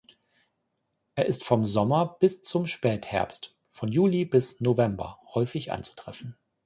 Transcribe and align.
Er 1.13 1.27
ist 1.27 1.43
vom 1.43 1.63
Sommer 1.63 2.17
bis 2.19 2.41
zum 2.41 2.65
Spätherbst, 2.65 3.55
von 3.69 3.91
Juli 3.91 4.25
bis 4.25 4.59
November 4.59 5.19
häufig 5.35 5.71
anzutreffen. 5.71 6.35